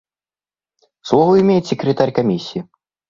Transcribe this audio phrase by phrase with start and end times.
[1.03, 2.67] Слово имеет Секретарь Комиссии.